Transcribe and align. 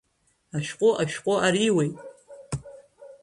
Ашәҟәы 0.55 0.89
ашәҟәы 1.01 1.35
ариуеит. 1.45 1.95